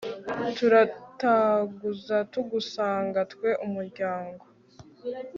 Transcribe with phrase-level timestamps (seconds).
[0.55, 4.43] turataguza tugusanga, twe umuryango